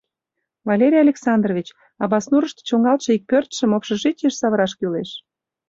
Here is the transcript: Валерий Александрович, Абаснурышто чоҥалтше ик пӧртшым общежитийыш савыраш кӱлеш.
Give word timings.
Валерий 0.67 1.03
Александрович, 1.07 1.67
Абаснурышто 2.03 2.61
чоҥалтше 2.69 3.09
ик 3.17 3.23
пӧртшым 3.29 3.71
общежитийыш 3.77 4.35
савыраш 4.37 4.71
кӱлеш. 4.79 5.09